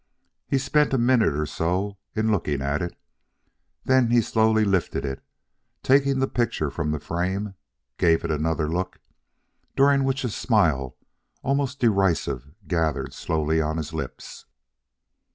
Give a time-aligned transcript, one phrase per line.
[0.47, 2.97] He spent a minute or so in looking at it;
[3.85, 5.23] then he slowly lifted it, and
[5.83, 7.53] taking the picture from the frame,
[7.99, 8.97] gave it another look,
[9.75, 10.95] during which a smile
[11.43, 14.47] almost derisive gathered slowly on his lips.